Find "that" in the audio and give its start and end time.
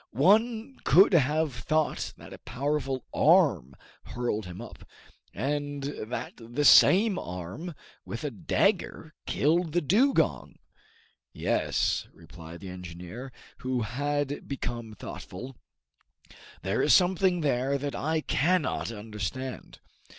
2.17-2.33, 5.83-6.33, 17.77-17.93